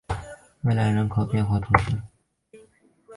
[0.63, 1.95] 维朗涅尔人口变化图示